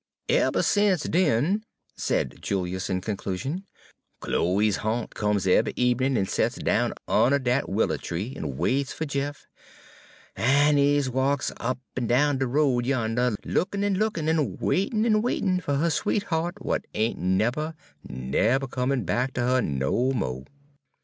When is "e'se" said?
10.75-11.07